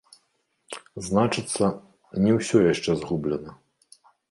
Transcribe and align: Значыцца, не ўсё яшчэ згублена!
Значыцца, 1.07 1.69
не 2.25 2.31
ўсё 2.39 2.57
яшчэ 2.73 2.91
згублена! 3.05 3.51